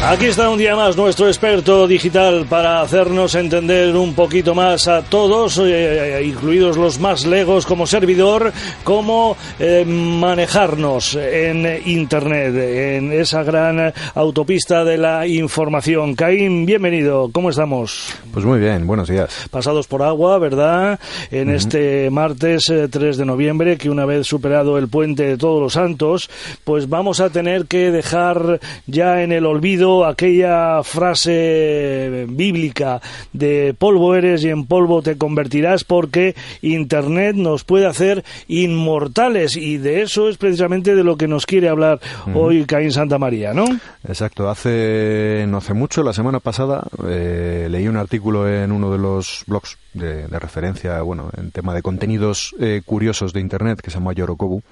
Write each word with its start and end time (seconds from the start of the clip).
Aquí 0.00 0.26
está 0.26 0.48
un 0.48 0.58
día 0.58 0.76
más 0.76 0.96
nuestro 0.96 1.26
experto 1.26 1.86
digital 1.86 2.46
para 2.48 2.80
hacernos 2.80 3.34
entender 3.34 3.94
un 3.96 4.14
poquito 4.14 4.54
más 4.54 4.86
a 4.86 5.02
todos, 5.02 5.60
eh, 5.62 6.22
incluidos 6.24 6.78
los 6.78 7.00
más 7.00 7.26
legos 7.26 7.66
como 7.66 7.84
servidor, 7.84 8.52
cómo 8.84 9.36
eh, 9.58 9.84
manejarnos 9.84 11.16
en 11.16 11.82
Internet, 11.84 12.54
en 12.54 13.12
esa 13.12 13.42
gran 13.42 13.92
autopista 14.14 14.84
de 14.84 14.98
la 14.98 15.26
información. 15.26 16.14
Caín, 16.14 16.64
bienvenido, 16.64 17.28
¿cómo 17.32 17.50
estamos? 17.50 18.14
Pues 18.32 18.46
muy 18.46 18.60
bien, 18.60 18.86
buenos 18.86 19.08
días. 19.08 19.48
Pasados 19.50 19.88
por 19.88 20.02
agua, 20.02 20.38
¿verdad? 20.38 21.00
En 21.30 21.50
este 21.50 22.08
martes 22.08 22.72
3 22.90 22.94
eh, 22.94 23.18
de 23.18 23.24
noviembre, 23.26 23.76
que 23.76 23.90
una 23.90 24.06
vez 24.06 24.28
superado 24.28 24.78
el 24.78 24.88
puente 24.88 25.24
de 25.24 25.36
todos 25.36 25.60
los 25.60 25.72
santos, 25.72 26.30
pues 26.64 26.88
vamos 26.88 27.20
a 27.20 27.30
tener 27.30 27.66
que 27.66 27.90
dejar 27.90 28.60
ya 28.86 29.22
en 29.22 29.32
el 29.32 29.44
olvido 29.44 29.87
aquella 30.04 30.82
frase 30.82 32.26
bíblica 32.28 33.00
de 33.32 33.74
polvo 33.78 34.14
eres 34.14 34.44
y 34.44 34.48
en 34.50 34.66
polvo 34.66 35.02
te 35.02 35.16
convertirás 35.16 35.84
porque 35.84 36.34
Internet 36.62 37.36
nos 37.36 37.64
puede 37.64 37.86
hacer 37.86 38.24
inmortales 38.48 39.56
y 39.56 39.78
de 39.78 40.02
eso 40.02 40.28
es 40.28 40.36
precisamente 40.36 40.94
de 40.94 41.04
lo 41.04 41.16
que 41.16 41.28
nos 41.28 41.46
quiere 41.46 41.68
hablar 41.68 42.00
hoy 42.34 42.64
Caín 42.64 42.92
Santa 42.92 43.18
María, 43.18 43.54
¿no? 43.54 43.66
Exacto, 44.06 44.48
hace 44.48 45.44
no 45.48 45.58
hace 45.58 45.74
mucho, 45.74 46.02
la 46.02 46.12
semana 46.12 46.40
pasada, 46.40 46.86
eh, 47.06 47.68
leí 47.70 47.88
un 47.88 47.96
artículo 47.96 48.48
en 48.48 48.72
uno 48.72 48.90
de 48.90 48.98
los 48.98 49.44
blogs 49.46 49.78
de, 49.94 50.26
referencia, 50.38 51.00
bueno, 51.02 51.30
en 51.36 51.50
tema 51.50 51.74
de 51.74 51.82
contenidos 51.82 52.54
eh, 52.60 52.82
curiosos 52.84 53.32
de 53.32 53.40
Internet 53.40 53.80
que 53.80 53.90
se 53.90 53.98
llama 53.98 54.12
Yorokobu, 54.12 54.62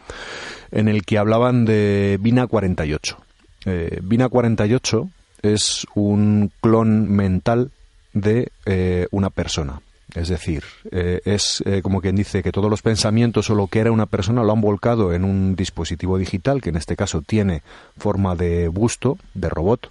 en 0.71 0.89
el 0.89 1.05
que 1.05 1.19
hablaban 1.19 1.65
de 1.65 2.19
Vina 2.21 2.47
48. 2.47 3.26
Eh, 3.67 3.99
Vina 4.03 4.29
48 4.29 5.11
es 5.43 5.87
un 5.95 6.53
clon 6.61 7.11
mental 7.11 7.73
de 8.13 8.53
eh, 8.65 9.09
una 9.11 9.31
persona. 9.31 9.83
Es 10.15 10.29
decir, 10.29 10.63
eh, 10.93 11.21
es 11.25 11.63
como 11.83 12.01
quien 12.01 12.17
dice 12.17 12.43
que 12.43 12.53
todos 12.53 12.71
los 12.71 12.81
pensamientos 12.81 13.51
o 13.51 13.55
lo 13.55 13.67
que 13.67 13.81
era 13.81 13.93
una 13.93 14.07
persona 14.07 14.45
lo 14.45 14.53
han 14.53 14.61
volcado 14.63 15.13
en 15.13 15.25
un 15.25 15.57
dispositivo 15.57 16.17
digital 16.17 16.63
que 16.63 16.71
en 16.71 16.77
este 16.77 16.97
caso 16.97 17.21
tiene 17.21 17.63
forma 17.99 18.35
de 18.35 18.69
busto, 18.69 19.19
de 19.35 19.51
robot, 19.51 19.91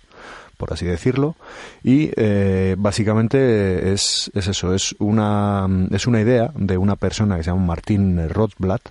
por 0.57 0.73
así 0.73 0.85
decirlo, 0.85 1.35
y 1.83 2.11
básicamente 2.77 3.91
es, 3.91 4.31
es, 4.33 4.47
eso, 4.47 4.73
es 4.73 4.95
una, 4.97 5.67
es 5.91 6.07
una 6.07 6.21
idea 6.21 6.51
de 6.55 6.77
una 6.77 6.95
persona 6.95 7.37
que 7.37 7.43
se 7.43 7.51
llama 7.51 7.65
Martín 7.65 8.29
Rothblatt, 8.29 8.89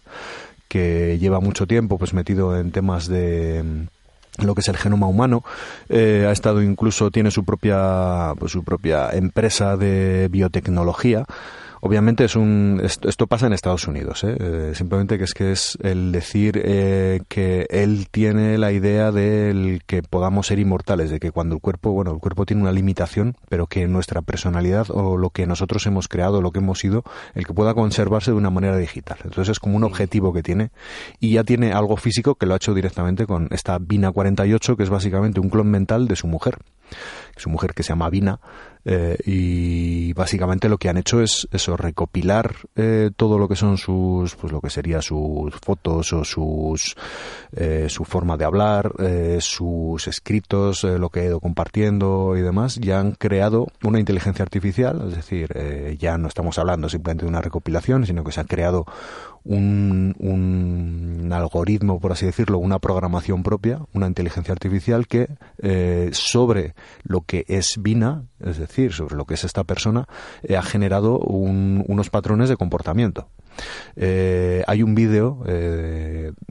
que 0.68 1.18
lleva 1.18 1.40
mucho 1.40 1.66
tiempo 1.66 1.98
pues 1.98 2.12
metido 2.12 2.56
en 2.56 2.70
temas 2.70 3.08
de 3.08 3.88
lo 4.39 4.55
que 4.55 4.61
es 4.61 4.68
el 4.68 4.77
genoma 4.77 5.06
humano. 5.06 5.45
Eh, 5.89 6.27
ha 6.28 6.33
estado 6.33 6.62
incluso, 6.62 7.11
tiene 7.11 7.30
su 7.30 7.45
propia, 7.45 8.33
pues, 8.39 8.52
su 8.52 8.64
propia 8.64 9.11
empresa 9.11 9.77
de 9.77 10.28
biotecnología 10.30 11.24
Obviamente 11.86 12.24
es 12.24 12.34
un 12.34 12.80
esto, 12.83 13.27
pasa 13.27 13.46
en 13.46 13.52
Estados 13.52 13.86
Unidos, 13.86 14.24
¿eh? 14.24 14.34
¿eh? 14.40 14.72
simplemente 14.74 15.18
que 15.18 15.24
es 15.24 15.34
que 15.34 15.52
es 15.52 15.77
el 15.83 16.12
decir 16.12 16.58
eh, 16.64 17.20
que 17.28 17.67
él 17.68 18.08
tiene 18.11 18.56
la 18.56 18.72
idea 18.72 19.12
de 19.12 19.83
que 19.86 20.02
podamos 20.02 20.46
ser 20.46 20.61
inmortales, 20.61 21.11
de 21.11 21.20
que 21.20 21.30
cuando 21.30 21.56
el 21.56 21.61
cuerpo, 21.61 21.92
bueno, 21.92 22.12
el 22.12 22.20
cuerpo 22.20 22.46
tiene 22.46 22.62
una 22.62 22.72
limitación, 22.72 23.36
pero 23.50 23.67
que 23.67 23.86
nuestra 23.86 24.22
personalidad 24.22 24.86
o 24.89 25.18
lo 25.18 25.28
que 25.28 25.46
nosotros 25.46 25.86
hemos 25.86 26.08
creado, 26.08 26.40
lo 26.40 26.52
que 26.52 26.61
hemos 26.61 26.78
sido, 26.78 27.05
el 27.34 27.46
que 27.46 27.52
pueda 27.52 27.74
conservarse 27.74 28.30
de 28.30 28.39
una 28.39 28.48
manera 28.48 28.78
digital. 28.78 29.18
Entonces 29.22 29.51
es 29.51 29.61
como 29.61 29.77
un 29.77 29.84
objetivo 29.84 30.33
que 30.33 30.42
tiene 30.42 30.70
y 31.20 31.34
ya 31.34 31.45
tiene 31.45 31.74
algo 31.74 31.98
físico 31.98 32.36
que 32.36 32.46
lo 32.46 32.55
ha 32.55 32.56
hecho 32.56 32.72
directamente 32.72 33.27
con 33.27 33.48
esta 33.51 33.77
Vina 33.78 34.11
48, 34.11 34.78
que 34.78 34.84
es 34.84 34.89
básicamente 34.89 35.39
un 35.39 35.51
clon 35.51 35.70
mental 35.70 36.08
de 36.08 36.16
su 36.16 36.28
mujer 36.28 36.56
su 37.36 37.50
mujer 37.50 37.74
que 37.74 37.83
se 37.83 37.90
llama 37.90 38.11
Vina, 38.11 38.40
eh, 38.86 39.17
y 39.24 40.12
básicamente 40.12 40.68
lo 40.68 40.77
que 40.77 40.90
han 40.90 40.98
hecho 40.98 41.22
es 41.22 41.48
eso, 41.50 41.77
recopilar 41.77 42.55
eh, 42.77 43.11
todo 43.17 43.39
lo 43.39 43.48
que 43.48 43.56
son 43.56 43.78
sus, 43.78 44.36
pues 44.36 44.52
lo 44.52 44.61
que 44.61 44.68
sería 44.68 45.00
sus 45.00 45.55
fotos 45.55 46.12
o 46.12 46.22
sus, 46.24 46.95
eh, 47.56 47.86
su 47.89 48.05
forma 48.05 48.36
de 48.36 48.45
hablar, 48.45 48.92
sus 49.40 50.06
escritos, 50.06 50.84
lo 50.84 51.08
que 51.08 51.20
he 51.20 51.24
ido 51.27 51.40
compartiendo 51.40 52.36
y 52.36 52.42
demás, 52.42 52.77
ya 52.77 53.01
han 53.01 53.12
creado 53.12 53.68
una 53.83 53.98
inteligencia 53.98 54.42
artificial, 54.42 55.08
es 55.08 55.16
decir, 55.16 55.96
ya 55.98 56.18
no 56.18 56.28
estamos 56.28 56.58
hablando 56.58 56.89
simplemente 56.89 57.24
de 57.24 57.30
una 57.30 57.40
recopilación, 57.40 58.06
sino 58.06 58.24
que 58.24 58.33
se 58.33 58.40
ha 58.40 58.45
creado 58.45 58.86
un, 59.44 60.14
un, 60.18 61.32
algoritmo, 61.32 62.00
por 62.00 62.12
así 62.12 62.27
decirlo, 62.27 62.58
una 62.58 62.78
programación 62.78 63.42
propia, 63.42 63.80
una 63.92 64.06
inteligencia 64.06 64.52
artificial 64.52 65.06
que 65.06 65.28
eh, 65.58 66.10
sobre 66.12 66.74
lo 67.02 67.22
que 67.22 67.44
es 67.48 67.80
Vina, 67.80 68.24
es 68.40 68.58
decir, 68.58 68.92
sobre 68.92 69.16
lo 69.16 69.27
que 69.27 69.34
es 69.34 69.44
esta 69.44 69.64
persona, 69.64 70.06
eh, 70.42 70.56
ha 70.56 70.62
generado 70.62 71.18
unos 71.18 72.10
patrones 72.10 72.48
de 72.48 72.56
comportamiento. 72.56 73.28
Eh, 73.96 74.62
hay 74.66 74.82
un 74.82 74.94
vídeo, 74.94 75.42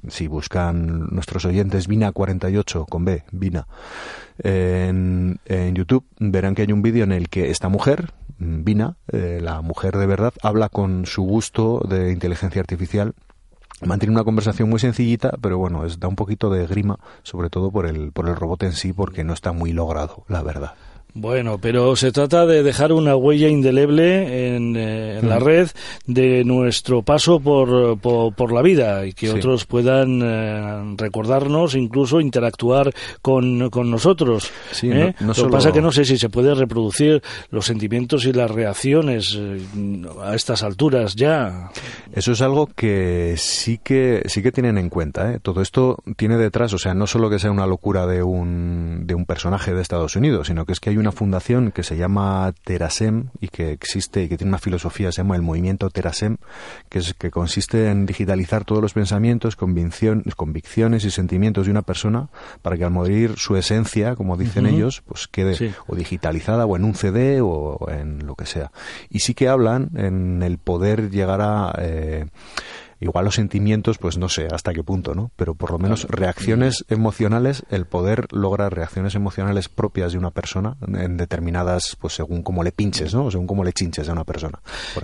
si 0.08 0.28
buscan 0.28 1.08
nuestros 1.12 1.46
oyentes 1.46 1.90
Vina48 1.90 2.86
con 2.88 3.06
B, 3.06 3.24
Vina, 3.32 3.68
en, 4.40 5.40
en 5.46 5.76
YouTube, 5.76 6.06
verán 6.20 6.56
que 6.56 6.64
hay 6.64 6.72
un 6.72 6.82
vídeo 6.82 7.04
en 7.04 7.12
el 7.12 7.30
que 7.30 7.50
esta 7.52 7.70
mujer, 7.70 8.12
Vina, 8.38 8.98
eh, 9.12 9.40
la 9.42 9.62
mujer 9.62 9.98
de 9.98 10.06
verdad, 10.06 10.34
habla 10.42 10.70
con 10.70 11.06
su 11.06 11.24
gusto 11.24 11.86
de 11.88 12.12
inteligencia 12.12 12.62
artificial 12.62 13.14
mantiene 13.86 14.14
una 14.14 14.24
conversación 14.24 14.70
muy 14.70 14.80
sencillita, 14.80 15.34
pero 15.42 15.58
bueno, 15.58 15.86
es, 15.86 16.00
da 16.00 16.08
un 16.08 16.16
poquito 16.16 16.50
de 16.50 16.66
grima, 16.68 17.00
sobre 17.24 17.50
todo 17.50 17.70
por 17.70 17.86
el, 17.86 18.12
por 18.14 18.30
el 18.30 18.36
robot 18.36 18.64
en 18.64 18.74
sí, 18.74 18.94
porque 18.94 19.24
no 19.26 19.34
está 19.34 19.52
muy 19.52 19.74
logrado, 19.74 20.24
la 20.30 20.42
verdad. 20.42 20.74
Bueno, 21.16 21.60
pero 21.60 21.96
se 21.96 22.12
trata 22.12 22.48
de 22.48 22.64
dejar 22.64 22.92
una 22.92 23.16
huella 23.16 23.48
indeleble 23.48 24.56
en, 24.56 24.76
eh, 24.76 25.20
la 25.22 25.38
red 25.38 25.70
de 26.08 26.44
nuestro 26.44 27.04
paso 27.04 27.40
por, 27.40 28.00
por, 28.00 28.52
la 28.52 28.64
vida 28.64 29.06
y 29.06 29.14
que 29.14 29.30
otros 29.30 29.66
puedan 29.66 30.22
eh, 30.24 30.96
recordarnos, 30.98 31.76
incluso 31.76 32.20
interactuar 32.20 32.92
con, 33.22 33.70
con 33.70 33.92
nosotros. 33.92 34.50
Sí, 34.72 34.90
¿eh? 34.92 35.14
Lo 35.20 35.34
que 35.34 35.50
pasa 35.50 35.70
es 35.70 35.76
que 35.76 35.82
no 35.82 35.92
sé 35.92 36.04
si 36.04 36.18
se 36.18 36.30
puede 36.30 36.56
reproducir 36.56 37.22
los 37.52 37.66
sentimientos 37.66 38.26
y 38.26 38.34
las 38.34 38.50
reacciones 38.50 39.40
a 40.24 40.34
estas 40.34 40.64
alturas 40.64 41.16
ya. 41.16 41.70
Eso 42.12 42.32
es 42.32 42.42
algo 42.42 42.68
que 42.68 43.36
sí 43.38 43.80
que 43.84 44.24
sí 44.26 44.42
que 44.42 44.52
tienen 44.52 44.80
en 44.80 44.90
cuenta. 44.90 45.38
Todo 45.40 45.62
esto 45.62 45.98
tiene 46.18 46.38
detrás, 46.38 46.74
o 46.74 46.80
sea, 46.80 46.96
no 46.96 47.06
solo 47.06 47.30
que 47.30 47.38
sea 47.38 47.52
una 47.52 47.68
locura 47.68 48.08
de 48.08 48.24
un, 48.24 49.04
de 49.06 49.14
un 49.14 49.26
personaje 49.26 49.74
de 49.74 49.82
Estados 49.82 50.16
Unidos, 50.16 50.48
sino 50.48 50.66
que 50.66 50.74
es 50.74 50.80
que 50.80 50.90
hay 50.90 50.98
una 51.04 51.12
fundación 51.12 51.72
que 51.72 51.84
se 51.84 51.98
llama 51.98 52.54
Terasem 52.64 53.30
y 53.42 53.50
que 53.50 53.72
existe 53.72 54.24
y 54.24 54.30
que 54.30 54.38
tiene 54.38 54.50
una 54.50 54.58
filosofía, 54.58 55.12
se 55.12 55.18
llama 55.18 55.36
el 55.36 55.42
movimiento 55.42 55.90
Terasem, 55.90 56.38
que, 56.90 57.00
es, 57.00 57.14
que 57.14 57.30
consiste 57.30 57.90
en 57.90 58.06
digitalizar 58.06 58.64
todos 58.64 58.82
los 58.82 58.94
pensamientos, 58.94 59.56
convicciones 59.56 61.04
y 61.04 61.12
sentimientos 61.12 61.66
de 61.66 61.72
una 61.72 61.82
persona 61.82 62.30
para 62.62 62.78
que 62.78 62.86
al 62.86 62.92
morir 62.92 63.34
su 63.38 63.58
esencia, 63.58 64.16
como 64.16 64.38
dicen 64.38 64.66
ellos, 64.66 65.04
pues 65.06 65.28
quede 65.28 65.74
o 65.88 65.96
digitalizada 65.96 66.66
o 66.66 66.76
en 66.78 66.86
un 66.86 66.96
CD 66.96 67.42
o 67.42 67.78
en 67.90 68.26
lo 68.26 68.36
que 68.36 68.46
sea. 68.46 68.72
Y 69.10 69.20
sí 69.20 69.34
que 69.34 69.50
hablan 69.50 69.90
en 69.96 70.42
el 70.42 70.58
poder 70.58 71.10
llegar 71.10 71.42
a... 71.42 71.76
Eh, 71.80 72.26
Igual 73.04 73.26
los 73.26 73.36
sentimientos, 73.36 73.98
pues 73.98 74.18
no 74.18 74.30
sé 74.30 74.48
hasta 74.50 74.74
qué 74.74 74.82
punto, 74.82 75.14
¿no? 75.14 75.30
Pero 75.36 75.56
por 75.56 75.72
lo 75.72 75.78
menos 75.78 76.08
reacciones 76.08 76.86
emocionales, 76.88 77.66
el 77.70 77.86
poder 77.86 78.28
lograr 78.32 78.74
reacciones 78.74 79.14
emocionales 79.16 79.68
propias 79.68 80.14
de 80.14 80.20
una 80.20 80.32
persona 80.32 80.78
en 80.88 81.18
determinadas, 81.18 81.98
pues 82.00 82.14
según 82.14 82.44
cómo 82.44 82.64
le 82.64 82.72
pinches, 82.72 83.14
¿no? 83.14 83.30
según 83.30 83.46
cómo 83.46 83.66
le 83.66 83.74
chinches 83.74 84.08
a 84.08 84.14
una 84.14 84.24
persona. 84.24 84.62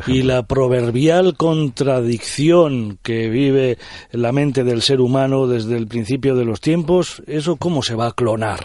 y 0.07 0.22
la 0.22 0.44
proverbial 0.44 1.36
contradicción 1.36 3.00
que 3.04 3.28
vive 3.28 3.78
la 4.12 4.31
mente 4.31 4.63
del 4.63 4.81
ser 4.81 5.02
humano 5.02 5.48
desde 5.48 5.75
el 5.75 5.88
principio 5.88 6.36
de 6.36 6.45
los 6.45 6.62
tiempos, 6.62 7.22
¿eso 7.28 7.57
cómo 7.57 7.84
se 7.84 7.95
va 7.95 8.07
a 8.07 8.13
clonar? 8.13 8.62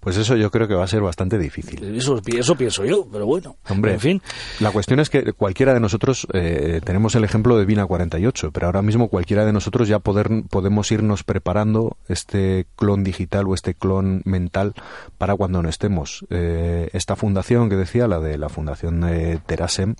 Pues 0.00 0.16
eso 0.16 0.36
yo 0.36 0.50
creo 0.50 0.68
que 0.68 0.74
va 0.74 0.84
a 0.84 0.88
ser 0.88 1.00
bastante 1.00 1.38
difícil. 1.38 1.96
Eso, 1.96 2.20
eso 2.24 2.56
pienso 2.56 2.84
yo, 2.84 3.06
pero 3.10 3.26
bueno. 3.26 3.56
Hombre, 3.68 3.94
en 3.94 4.00
fin. 4.00 4.22
La 4.60 4.70
cuestión 4.70 5.00
es 5.00 5.10
que 5.10 5.32
cualquiera 5.32 5.74
de 5.74 5.80
nosotros, 5.80 6.26
eh, 6.32 6.80
tenemos 6.84 7.14
el 7.14 7.24
ejemplo 7.24 7.58
de 7.58 7.64
Vina 7.64 7.84
48, 7.86 8.52
pero 8.52 8.66
ahora 8.66 8.82
mismo 8.82 9.08
cualquiera 9.08 9.44
de 9.44 9.52
nosotros 9.52 9.88
ya 9.88 9.98
poder, 9.98 10.28
podemos 10.48 10.90
irnos 10.92 11.24
preparando 11.24 11.96
este 12.08 12.66
clon 12.76 13.02
digital 13.02 13.48
o 13.48 13.54
este 13.54 13.74
clon 13.74 14.22
mental 14.24 14.74
para 15.18 15.34
cuando 15.34 15.62
no 15.62 15.68
estemos. 15.68 16.24
Eh, 16.30 16.88
esta 16.92 17.16
fundación 17.16 17.68
que 17.68 17.76
decía, 17.76 18.06
la 18.06 18.20
de 18.20 18.38
la 18.38 18.48
fundación 18.48 19.00
de 19.00 19.38
Terasem, 19.46 19.96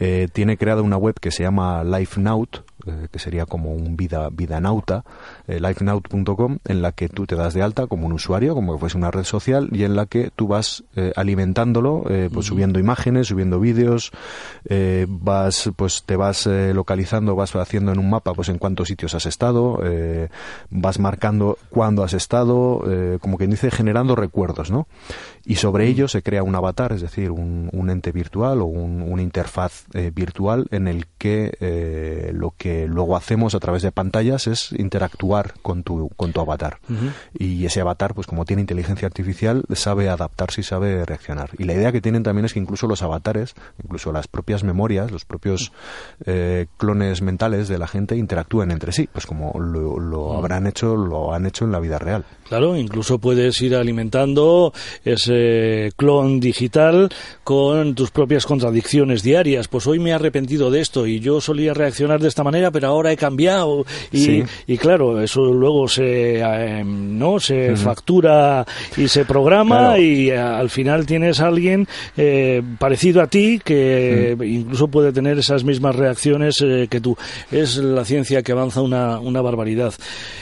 eh, 0.00 0.28
tiene 0.32 0.56
creada 0.56 0.82
una 0.82 0.96
web 0.96 1.16
que 1.20 1.30
se 1.30 1.42
llama 1.42 1.82
LifeNaut, 1.82 2.64
eh, 2.86 3.08
que 3.10 3.18
sería 3.18 3.46
como 3.46 3.72
un 3.72 3.96
vida, 3.96 4.28
vida 4.30 4.60
nauta, 4.60 5.04
eh, 5.48 5.58
lifenaut.com, 5.60 6.58
en 6.64 6.82
la 6.82 6.92
que 6.92 7.08
tú 7.08 7.26
te 7.26 7.34
das 7.34 7.52
de 7.54 7.62
alta 7.62 7.88
como 7.88 8.06
un 8.06 8.12
usuario, 8.12 8.54
como 8.54 8.74
que 8.74 8.78
fuese 8.78 8.96
una 8.96 9.10
red 9.10 9.24
social, 9.28 9.68
y 9.72 9.84
en 9.84 9.94
la 9.94 10.06
que 10.06 10.30
tú 10.34 10.48
vas 10.48 10.84
eh, 10.96 11.12
alimentándolo, 11.16 12.04
pues 12.32 12.46
subiendo 12.46 12.78
imágenes, 12.78 13.28
subiendo 13.28 13.60
vídeos, 13.60 14.10
vas, 15.08 15.70
pues 15.76 16.02
te 16.04 16.16
vas 16.16 16.46
localizando, 16.46 17.36
vas 17.36 17.54
haciendo 17.56 17.92
en 17.92 17.98
un 17.98 18.10
mapa, 18.10 18.34
pues 18.34 18.48
en 18.48 18.58
cuántos 18.58 18.88
sitios 18.88 19.14
has 19.14 19.26
estado, 19.26 19.80
vas 20.70 20.98
marcando 20.98 21.58
cuándo 21.70 22.02
has 22.02 22.14
estado, 22.14 22.82
como 23.20 23.38
quien 23.38 23.50
dice, 23.50 23.70
generando 23.70 24.14
recuerdos, 24.16 24.70
¿no? 24.70 24.86
Y 25.44 25.56
sobre 25.56 25.86
ello 25.86 26.08
se 26.08 26.22
crea 26.22 26.42
un 26.42 26.54
avatar, 26.54 26.92
es 26.92 27.00
decir, 27.00 27.30
un, 27.30 27.88
ente 27.90 28.12
virtual 28.12 28.60
o 28.60 28.66
un, 28.66 29.02
una 29.02 29.22
interfaz 29.22 29.84
virtual 30.12 30.66
en 30.70 30.88
el 30.88 31.06
que 31.18 32.32
lo 32.32 32.54
que 32.56 32.86
luego 32.86 33.16
hacemos 33.16 33.54
a 33.54 33.60
través 33.60 33.82
de 33.82 33.92
pantallas 33.92 34.46
es 34.46 34.72
interactuar 34.72 35.54
con 35.62 35.82
tu, 35.82 36.10
con 36.16 36.32
tu 36.32 36.40
avatar. 36.40 36.78
Y 37.38 37.64
ese 37.64 37.80
avatar, 37.80 38.14
pues 38.14 38.26
como 38.26 38.44
tiene 38.44 38.62
inteligencia 38.62 39.06
artificial, 39.06 39.17
sabe 39.74 40.08
adaptarse 40.08 40.60
y 40.60 40.64
sabe 40.64 41.04
reaccionar. 41.04 41.50
Y 41.58 41.64
la 41.64 41.74
idea 41.74 41.92
que 41.92 42.00
tienen 42.00 42.22
también 42.22 42.44
es 42.46 42.52
que 42.52 42.60
incluso 42.60 42.86
los 42.86 43.02
avatares, 43.02 43.54
incluso 43.82 44.12
las 44.12 44.28
propias 44.28 44.64
memorias, 44.64 45.10
los 45.10 45.24
propios 45.24 45.72
eh, 46.26 46.66
clones 46.76 47.22
mentales 47.22 47.68
de 47.68 47.78
la 47.78 47.86
gente 47.86 48.16
interactúen 48.16 48.70
entre 48.70 48.92
sí, 48.92 49.08
pues 49.12 49.26
como 49.26 49.58
lo, 49.58 49.98
lo 49.98 50.36
habrán 50.36 50.66
hecho, 50.66 50.96
lo 50.96 51.32
han 51.32 51.46
hecho 51.46 51.64
en 51.64 51.72
la 51.72 51.80
vida 51.80 51.98
real. 51.98 52.24
Claro, 52.48 52.76
incluso 52.76 53.18
puedes 53.18 53.60
ir 53.60 53.76
alimentando 53.76 54.72
ese 55.04 55.92
clon 55.96 56.40
digital 56.40 57.10
con 57.44 57.94
tus 57.94 58.10
propias 58.10 58.46
contradicciones 58.46 59.22
diarias. 59.22 59.68
Pues 59.68 59.86
hoy 59.86 59.98
me 59.98 60.10
he 60.10 60.12
arrepentido 60.14 60.70
de 60.70 60.80
esto 60.80 61.06
y 61.06 61.20
yo 61.20 61.42
solía 61.42 61.74
reaccionar 61.74 62.20
de 62.20 62.28
esta 62.28 62.44
manera, 62.44 62.70
pero 62.70 62.88
ahora 62.88 63.12
he 63.12 63.16
cambiado. 63.16 63.84
Y, 64.12 64.44
y 64.66 64.78
claro, 64.78 65.20
eso 65.20 65.44
luego 65.52 65.88
se, 65.88 66.40
eh, 66.40 66.84
¿no? 66.84 67.38
se 67.38 67.76
factura 67.76 68.66
y 68.96 69.07
se 69.08 69.24
programa 69.24 69.98
y 69.98 70.30
eh, 70.30 70.38
al 70.38 70.70
final 70.70 71.06
tienes 71.06 71.40
a 71.40 71.46
alguien 71.46 71.86
eh, 72.16 72.62
parecido 72.78 73.22
a 73.22 73.26
ti 73.26 73.60
que 73.62 74.36
incluso 74.44 74.88
puede 74.88 75.12
tener 75.12 75.38
esas 75.38 75.64
mismas 75.64 75.96
reacciones 75.96 76.58
que 76.58 77.00
tú. 77.00 77.16
Es 77.50 77.76
la 77.76 78.04
ciencia 78.04 78.42
que 78.42 78.52
avanza 78.52 78.82
una, 78.82 79.20
una 79.20 79.40
barbaridad. 79.40 79.94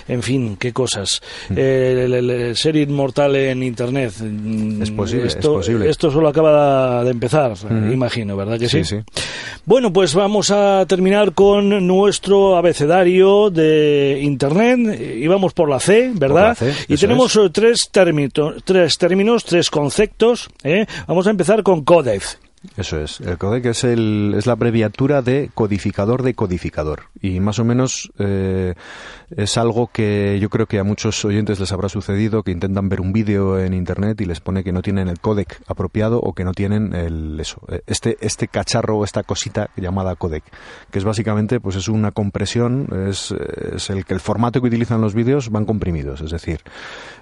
En 0.09 0.23
fin, 0.23 0.57
qué 0.57 0.73
cosas 0.73 1.23
el, 1.51 2.57
ser 2.57 2.77
inmortal 2.77 3.37
en 3.37 3.63
Internet. 3.63 4.13
Mm, 4.21 4.83
es 4.83 4.91
posible, 4.91 5.27
esto, 5.27 5.39
es 5.39 5.67
posible. 5.67 5.91
Esto 5.91 6.11
solo 6.11 6.29
acaba 6.29 7.05
de 7.05 7.11
empezar, 7.11 7.55
imagino, 7.93 8.37
¿verdad 8.37 8.59
que 8.59 8.69
sí? 8.69 8.85
Sí, 8.85 8.97
Bueno, 9.65 9.93
pues 9.93 10.15
vamos 10.15 10.51
a 10.51 10.85
terminar 10.87 11.33
con 11.33 11.87
nuestro 11.87 12.57
abecedario 12.57 13.51
de 13.51 14.21
Internet. 14.23 15.01
Y 15.17 15.27
vamos 15.27 15.53
por 15.53 15.69
la 15.69 15.81
C, 15.81 16.13
¿verdad? 16.15 16.57
y 16.89 16.97
tenemos 16.97 17.39
tres, 17.53 17.89
términos, 17.91 18.56
tres 18.65 18.99
términos, 18.99 19.45
tres 19.45 19.71
conceptos. 19.71 20.49
¿eh? 20.63 20.87
Vamos 21.07 21.27
a 21.27 21.31
empezar 21.31 21.63
con 21.63 21.85
CODEF. 21.85 22.37
Eso 22.77 23.01
es. 23.01 23.21
El 23.21 23.39
codec 23.39 23.67
es, 23.67 23.85
el, 23.85 24.35
es 24.37 24.47
la 24.47 24.53
abreviatura 24.53 25.23
de 25.23 25.51
codificador 25.55 26.23
de 26.23 26.35
codificador. 26.35 27.05
Y 27.21 27.41
más 27.41 27.59
o 27.59 27.65
menos 27.65 28.11
eh, 28.19 28.75
es 29.35 29.57
algo 29.59 29.89
que 29.93 30.39
yo 30.41 30.49
creo 30.51 30.67
que 30.67 30.79
a 30.79 30.85
muchos 30.85 31.25
oyentes 31.25 31.59
les 31.59 31.73
habrá 31.73 31.89
sucedido 31.89 32.43
que 32.43 32.53
intentan 32.53 32.89
ver 32.89 33.01
un 33.01 33.13
vídeo 33.13 33.59
en 33.59 33.75
internet 33.75 34.21
y 34.21 34.25
les 34.25 34.41
pone 34.41 34.63
que 34.63 34.73
no 34.73 34.83
tienen 34.83 35.09
el 35.09 35.19
codec 35.19 35.61
apropiado 35.67 36.21
o 36.21 36.33
que 36.33 36.45
no 36.45 36.53
tienen 36.53 36.95
el 36.95 37.39
eso 37.41 37.61
eh, 37.69 37.81
este 37.87 38.17
este 38.21 38.49
cacharro 38.49 38.99
o 38.99 39.05
esta 39.05 39.23
cosita 39.23 39.71
llamada 39.77 40.15
codec 40.15 40.45
que 40.91 40.99
es 40.99 41.05
básicamente 41.05 41.61
pues 41.61 41.77
es 41.77 41.89
una 41.89 42.13
compresión 42.13 42.89
es, 43.09 43.35
es 43.75 43.91
el 43.91 44.05
que 44.05 44.15
el 44.15 44.21
formato 44.21 44.61
que 44.61 44.69
utilizan 44.69 45.01
los 45.01 45.15
vídeos 45.15 45.51
van 45.51 45.65
comprimidos 45.65 46.21
es 46.21 46.31
decir 46.31 46.61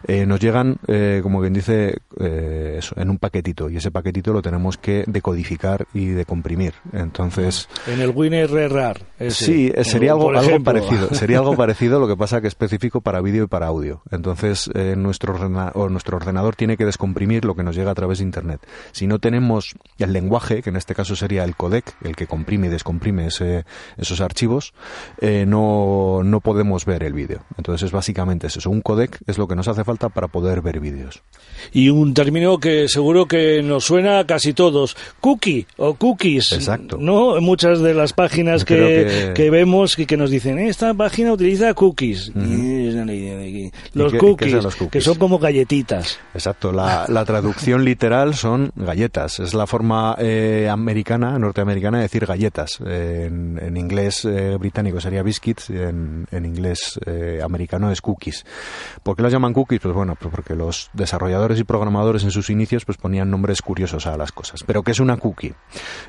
eh, 0.07 0.27
nos 0.27 0.41
llegan 0.41 0.77
eh, 0.87 1.21
como 1.23 1.41
quien 1.41 1.55
dice 1.55 1.99
eso, 2.19 2.95
en 2.99 3.11
un 3.11 3.19
paquetito 3.19 3.71
y 3.71 3.79
ese 3.79 3.91
paquetito 3.91 4.33
lo 4.33 4.43
tenemos 4.43 4.77
que 4.77 5.05
decodificar 5.07 5.87
y 5.95 6.07
decomprimir. 6.07 6.75
Entonces 6.93 7.69
en 7.87 8.01
el 8.01 8.11
WinRAR 8.11 9.01
sí 9.31 9.73
sería 9.83 10.13
algo 10.13 10.31
algo 10.31 10.63
parecido 10.63 11.09
sería 11.15 11.39
algo 11.39 11.57
parecido 11.65 11.94
lo 12.01 12.09
que 12.09 12.17
pasa 12.17 12.41
que 12.41 12.47
es 12.47 12.53
específico 12.53 13.01
para 13.01 13.21
vídeo 13.21 13.45
y 13.45 13.47
para 13.47 13.67
audio. 13.67 14.03
Entonces, 14.11 14.71
eh, 14.75 14.95
nuestro, 14.97 15.35
o 15.75 15.89
nuestro 15.89 16.17
ordenador 16.17 16.57
tiene 16.57 16.77
que 16.77 16.85
descomprimir 16.85 17.45
lo 17.45 17.55
que 17.55 17.63
nos 17.63 17.77
llega 17.77 17.91
a 17.91 17.95
través 17.95 18.19
de 18.19 18.25
Internet. 18.25 18.61
Si 18.93 19.07
no 19.07 19.19
tenemos 19.19 19.75
el 19.99 20.13
lenguaje, 20.13 20.63
que 20.63 20.71
en 20.71 20.77
este 20.77 20.95
caso 20.95 21.17
sería 21.17 21.45
el 21.45 21.57
codec, 21.57 21.95
el 22.05 22.17
que 22.17 22.27
comprime 22.27 22.69
y 22.69 22.71
descomprime 22.71 23.27
ese, 23.27 23.65
esos 23.97 24.21
archivos, 24.21 24.75
eh, 25.21 25.45
no, 25.47 26.23
no 26.25 26.41
podemos 26.41 26.85
ver 26.85 27.03
el 27.03 27.13
vídeo. 27.13 27.41
Entonces, 27.57 27.93
básicamente 27.93 28.47
es 28.47 28.57
eso. 28.57 28.71
Un 28.71 28.81
codec 28.81 29.19
es 29.27 29.39
lo 29.39 29.49
que 29.49 29.57
nos 29.57 29.69
hace 29.69 29.85
falta 29.85 30.09
para 30.09 30.29
poder 30.29 30.63
ver 30.63 30.81
vídeos. 30.81 31.23
Y 31.73 31.91
un 31.91 32.15
término 32.15 32.59
que 32.59 32.89
seguro 32.89 33.27
que 33.27 33.63
nos 33.63 33.85
suena 33.85 34.19
a 34.19 34.27
casi 34.27 34.53
todos. 34.53 34.97
Cookie 35.21 35.67
o 35.77 35.95
cookies. 35.95 36.53
Exacto. 36.53 36.99
¿No? 36.99 37.41
Muchas 37.41 37.81
de 37.81 37.95
las 37.95 38.13
páginas 38.13 38.65
que, 38.65 39.33
que... 39.35 39.51
vemos 39.51 39.99
y 39.99 40.07
que 40.07 40.17
nos 40.17 40.31
dicen, 40.31 40.59
esta 40.59 40.95
página 40.95 41.33
utiliza 41.33 41.73
cookies. 41.75 41.84
Los, 43.93 44.15
cookies, 44.15 44.57
que 44.91 45.01
son 45.01 45.17
como 45.17 45.39
galletitas. 45.39 46.19
Exacto, 46.33 46.73
la, 46.73 47.07
la 47.09 47.25
traducción 47.25 47.85
literal 47.85 48.35
son 48.35 48.73
galletas. 48.77 49.41
Es 49.41 49.55
la 49.55 49.67
forma 49.67 50.17
eh, 50.19 50.69
americana, 50.71 51.39
norteamericana, 51.39 51.99
de 51.99 52.05
decir 52.05 52.27
galletas. 52.27 52.81
en, 52.81 53.59
en, 53.63 53.77
inglés 53.77 54.25
eh, 54.25 54.57
británico 54.59 55.01
sería 55.01 55.23
biscuits, 55.23 55.71
en, 55.71 56.27
en 56.31 56.45
inglés 56.45 56.99
eh, 57.07 57.41
americano 57.43 57.91
es 57.91 58.01
cookies. 58.01 58.45
¿Por 59.03 59.17
qué 59.17 59.23
las 59.23 59.33
llaman 59.33 59.53
cookies? 59.53 59.81
Pues 59.81 59.95
bueno, 59.95 60.17
pues 60.19 60.33
porque 60.35 60.55
los 60.55 60.91
desarrolladores 60.93 61.59
y 61.59 61.65
programadores 61.65 62.25
en 62.25 62.31
sus 62.31 62.51
inicios 62.51 62.85
pues 62.85 62.99
ponían 62.99 63.31
nombres 63.31 63.63
curiosos 63.63 64.07
a 64.07 64.17
las 64.17 64.33
cosas. 64.33 64.63
Pero 64.65 64.83
¿qué 64.83 64.93
es 64.93 65.01
una 65.01 65.17
cookie? 65.17 65.55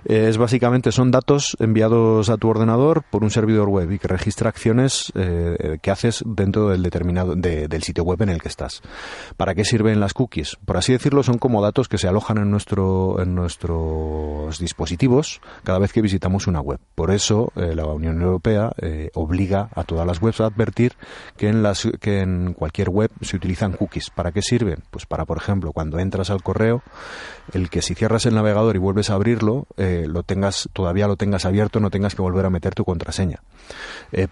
es 0.06 0.38
básicamente 0.38 0.92
son 0.92 1.12
datos 1.12 1.58
enviados 1.60 2.30
a 2.30 2.38
tu 2.38 2.48
ordenador 2.50 3.04
por 3.10 3.24
un 3.24 3.32
servidor 3.32 3.70
web 3.70 3.92
y 3.92 4.00
que 4.00 4.08
registra 4.08 4.50
acciones 4.50 5.12
eh, 5.16 5.56
eh, 5.66 5.80
que 5.82 5.92
haces 5.92 6.24
dentro 6.26 6.70
del 6.70 6.84
determinado 6.84 7.36
del 7.36 7.84
sitio 7.84 8.04
web 8.04 8.22
en 8.22 8.30
el 8.30 8.42
que 8.42 8.48
estás. 8.48 8.82
¿Para 9.38 9.56
qué 9.56 9.66
sirven 9.66 10.00
las 10.00 10.14
cookies? 10.14 10.58
Por 10.64 10.78
así 10.78 10.94
decirlo, 10.94 11.24
son 11.24 11.38
como 11.40 11.62
datos 11.62 11.88
que 11.88 11.98
se 11.98 12.08
alojan 12.08 12.38
en 12.38 12.52
nuestro 12.52 13.22
en 13.22 13.34
nuestros 13.34 14.60
dispositivos 14.60 15.42
cada 15.64 15.80
vez 15.80 15.92
que 15.92 16.02
visitamos 16.02 16.48
una 16.48 16.62
web. 16.62 16.80
Por 16.94 17.12
eso 17.12 17.52
eh, 17.56 17.74
la 17.76 17.86
Unión 17.86 18.22
Europea 18.22 18.72
eh, 18.82 19.10
obliga 19.16 19.70
a 19.76 19.84
todas 19.84 20.06
las 20.06 20.22
webs 20.22 20.42
a 20.42 20.46
advertir 20.46 20.94
que 21.38 21.50
en 21.50 21.64
las 21.64 21.88
que 22.00 22.22
en 22.22 22.54
cualquier 22.54 22.90
web 22.90 23.12
se 23.22 23.36
utilizan 23.36 23.74
cookies. 23.74 24.10
¿Para 24.10 24.32
qué 24.32 24.42
sirven? 24.42 24.84
Pues 24.92 25.06
para, 25.06 25.26
por 25.26 25.38
ejemplo, 25.38 25.72
cuando 25.72 26.00
entras 26.00 26.30
al 26.30 26.44
correo, 26.44 26.84
el 27.54 27.70
que 27.70 27.82
si 27.82 27.96
cierras 27.96 28.26
el 28.26 28.36
navegador 28.36 28.76
y 28.76 28.80
vuelves 28.80 29.10
a 29.10 29.16
abrirlo, 29.16 29.68
lo 29.78 30.24
tengas 30.24 30.70
todavía 30.74 31.08
lo 31.08 31.16
tengas 31.16 31.46
abierto, 31.46 31.80
no 31.80 31.90
tengas 31.90 32.16
que 32.16 32.22
volver 32.22 32.46
a 32.46 32.50
meter 32.50 32.76
tu 32.76 32.86
contraseña. 32.86 33.42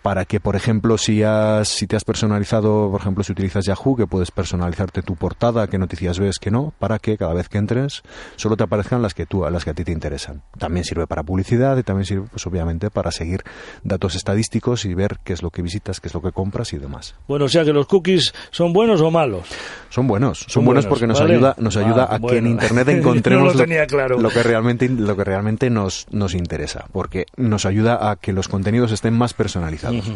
para 0.01 0.25
que, 0.25 0.39
por 0.39 0.55
ejemplo, 0.55 0.97
si 0.97 1.22
si, 1.63 1.87
te 1.87 1.95
has 1.95 2.03
personalizado, 2.03 2.89
por 2.91 3.01
ejemplo, 3.01 3.23
si 3.23 3.31
utilizas 3.31 3.65
Yahoo, 3.65 3.95
que 3.95 4.07
puedes 4.07 4.31
personalizarte 4.31 5.01
tu 5.01 5.15
portada, 5.15 5.67
qué 5.67 5.77
noticias 5.77 6.19
ves, 6.19 6.39
que 6.39 6.51
no, 6.51 6.73
para 6.79 6.99
que 6.99 7.17
cada 7.17 7.33
vez 7.33 7.49
que 7.49 7.57
entres 7.57 8.03
solo 8.35 8.57
te 8.57 8.63
aparezcan 8.63 9.01
las 9.01 9.13
que 9.13 9.25
tú, 9.25 9.47
las 9.49 9.63
que 9.63 9.71
a 9.71 9.73
ti 9.73 9.83
te 9.83 9.91
interesan. 9.91 10.41
También 10.57 10.83
sirve 10.83 11.07
para 11.07 11.23
publicidad 11.23 11.77
y 11.77 11.83
también 11.83 12.05
sirve, 12.05 12.27
pues 12.29 12.45
obviamente, 12.47 12.89
para 12.89 13.11
seguir 13.11 13.43
datos 13.83 14.15
estadísticos 14.15 14.85
y 14.85 14.93
ver 14.93 15.17
qué 15.23 15.33
es 15.33 15.41
lo 15.41 15.49
que 15.49 15.61
visitas, 15.61 15.99
qué 15.99 16.07
es 16.07 16.13
lo 16.13 16.21
que 16.21 16.31
compras 16.31 16.73
y 16.73 16.77
demás. 16.77 17.15
Bueno, 17.27 17.45
o 17.45 17.49
sea 17.49 17.63
que 17.63 17.73
los 17.73 17.87
cookies 17.87 18.33
son 18.51 18.73
buenos 18.73 19.01
o 19.01 19.11
malos. 19.11 19.47
Son 19.89 20.07
buenos, 20.07 20.45
son, 20.47 20.65
buenos, 20.65 20.87
porque 20.87 21.05
nos 21.05 21.21
ayuda, 21.21 21.55
nos 21.59 21.77
ayuda 21.77 22.07
a 22.09 22.19
que 22.19 22.37
en 22.37 22.47
internet 22.47 22.87
encontremos 22.89 23.55
lo, 23.55 24.29
que 24.29 24.41
realmente, 24.41 24.89
lo 24.89 25.15
que 25.15 25.23
realmente 25.23 25.69
nos, 25.69 26.07
nos 26.11 26.33
interesa, 26.33 26.85
porque 26.91 27.27
nos 27.37 27.65
ayuda 27.65 28.09
a 28.09 28.15
que 28.15 28.33
los 28.33 28.47
contenidos 28.47 28.91
estén 28.91 29.13
más 29.13 29.33
personalizados. 29.33 30.11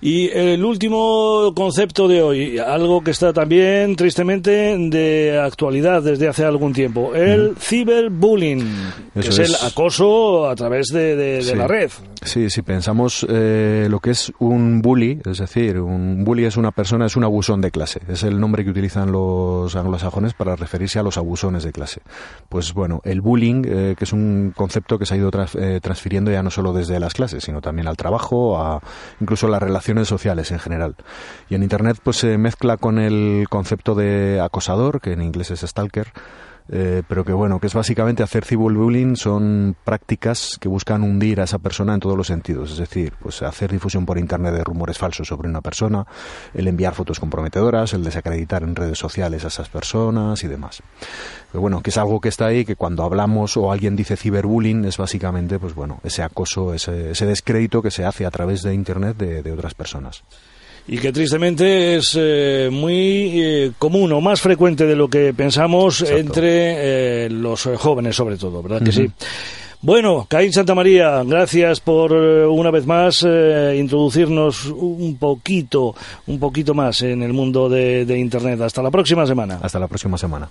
Y 0.00 0.30
el 0.54 0.64
último 0.64 1.52
concepto 1.54 2.08
de 2.08 2.22
hoy, 2.22 2.58
algo 2.58 3.02
que 3.02 3.12
está 3.12 3.32
también 3.32 3.96
tristemente 3.96 4.76
de 4.78 5.40
actualidad 5.40 6.02
desde 6.02 6.28
hace 6.28 6.44
algún 6.44 6.72
tiempo, 6.72 7.14
el 7.14 7.56
ciberbullying, 7.56 8.64
que 9.14 9.28
es, 9.28 9.38
el 9.38 9.54
acoso 9.62 10.48
a 10.48 10.54
través 10.54 10.88
de, 10.88 11.42
la 11.56 11.66
red. 11.66 11.90
Sí, 12.22 12.50
si 12.50 12.62
pensamos 12.62 13.26
eh, 13.28 13.86
lo 13.88 14.00
que 14.00 14.10
es 14.10 14.32
un 14.38 14.82
bully, 14.82 15.20
es 15.24 15.38
decir, 15.38 15.78
un 15.78 16.24
bully 16.24 16.44
es 16.44 16.56
una 16.56 16.70
persona, 16.70 17.06
es 17.06 17.16
un 17.16 17.24
abusón 17.24 17.60
de 17.60 17.70
clase. 17.70 18.00
Es 18.08 18.22
el 18.22 18.38
nombre 18.38 18.64
que 18.64 18.70
utilizan 18.70 19.10
los 19.10 19.74
anglosajones 19.74 20.34
para 20.34 20.56
referirse 20.56 20.98
a 20.98 21.02
los 21.02 21.16
abusones 21.16 21.64
de 21.64 21.72
clase. 21.72 22.02
Pues 22.48 22.74
bueno, 22.74 23.00
el 23.04 23.20
bullying, 23.20 23.62
eh, 23.66 23.94
que 23.96 24.04
es 24.04 24.12
un 24.12 24.52
concepto 24.54 24.98
que 24.98 25.06
se 25.06 25.14
ha 25.14 25.16
ido 25.16 25.30
eh, 25.58 25.80
transfiriendo 25.82 26.30
ya 26.30 26.42
no 26.42 26.50
solo 26.50 26.72
desde 26.72 27.00
las 27.00 27.14
clases, 27.14 27.44
sino 27.44 27.60
también 27.60 27.88
al 27.88 27.96
trabajo, 27.96 28.58
a 28.58 28.80
incluso 29.20 29.48
las 29.48 29.62
relaciones 29.62 30.08
sociales 30.08 30.39
en 30.50 30.58
general. 30.58 30.96
Y 31.48 31.54
en 31.54 31.62
Internet 31.62 31.98
pues 32.02 32.16
se 32.16 32.38
mezcla 32.38 32.76
con 32.76 32.98
el 32.98 33.46
concepto 33.48 33.94
de 33.94 34.40
acosador, 34.42 35.00
que 35.00 35.12
en 35.12 35.22
inglés 35.22 35.50
es 35.50 35.60
stalker, 35.60 36.08
eh, 36.68 37.02
pero 37.08 37.24
que 37.24 37.32
bueno, 37.32 37.58
que 37.58 37.66
es 37.66 37.74
básicamente 37.74 38.22
hacer 38.22 38.44
ciberbullying 38.44 39.16
son 39.16 39.76
prácticas 39.84 40.56
que 40.60 40.68
buscan 40.68 41.02
hundir 41.02 41.40
a 41.40 41.44
esa 41.44 41.58
persona 41.58 41.94
en 41.94 42.00
todos 42.00 42.16
los 42.16 42.26
sentidos, 42.26 42.72
es 42.72 42.78
decir, 42.78 43.12
pues 43.20 43.42
hacer 43.42 43.72
difusión 43.72 44.06
por 44.06 44.18
internet 44.18 44.54
de 44.54 44.64
rumores 44.64 44.98
falsos 44.98 45.28
sobre 45.28 45.48
una 45.48 45.60
persona, 45.60 46.06
el 46.54 46.68
enviar 46.68 46.94
fotos 46.94 47.18
comprometedoras, 47.18 47.92
el 47.94 48.04
desacreditar 48.04 48.62
en 48.62 48.76
redes 48.76 48.98
sociales 48.98 49.44
a 49.44 49.48
esas 49.48 49.68
personas 49.68 50.42
y 50.44 50.48
demás. 50.48 50.82
Pero 51.50 51.60
bueno, 51.60 51.82
que 51.82 51.90
es 51.90 51.98
algo 51.98 52.20
que 52.20 52.28
está 52.28 52.46
ahí, 52.46 52.64
que 52.64 52.76
cuando 52.76 53.02
hablamos 53.02 53.56
o 53.56 53.72
alguien 53.72 53.96
dice 53.96 54.16
ciberbullying 54.16 54.84
es 54.84 54.96
básicamente, 54.96 55.58
pues 55.58 55.74
bueno, 55.74 56.00
ese 56.04 56.22
acoso, 56.22 56.74
ese, 56.74 57.10
ese 57.10 57.26
descrédito 57.26 57.82
que 57.82 57.90
se 57.90 58.04
hace 58.04 58.26
a 58.26 58.30
través 58.30 58.62
de 58.62 58.74
internet 58.74 59.16
de 59.16 59.52
otras 59.52 59.74
personas 59.74 60.22
y 60.88 60.98
que 60.98 61.12
tristemente 61.12 61.96
es 61.96 62.16
eh, 62.18 62.68
muy 62.70 63.42
eh, 63.42 63.72
común 63.78 64.12
o 64.12 64.20
más 64.20 64.40
frecuente 64.40 64.86
de 64.86 64.96
lo 64.96 65.08
que 65.08 65.32
pensamos 65.34 66.02
entre 66.02 67.26
eh, 67.26 67.30
los 67.30 67.68
jóvenes 67.76 68.16
sobre 68.16 68.36
todo, 68.36 68.62
¿verdad 68.62 68.82
que 68.82 68.92
sí? 68.92 69.10
Bueno, 69.82 70.26
Caín 70.28 70.52
Santa 70.52 70.74
María, 70.74 71.22
gracias 71.24 71.80
por 71.80 72.12
una 72.12 72.70
vez 72.70 72.86
más 72.86 73.22
introducirnos 73.22 74.66
un 74.66 75.16
poquito, 75.16 75.94
un 76.26 76.38
poquito 76.38 76.74
más 76.74 77.00
en 77.00 77.22
el 77.22 77.32
mundo 77.32 77.70
de 77.70 78.18
Internet. 78.18 78.60
Hasta 78.60 78.82
la 78.82 78.90
próxima 78.90 79.26
semana. 79.26 79.58
Hasta 79.62 79.78
la 79.78 79.88
próxima 79.88 80.18
semana. 80.18 80.50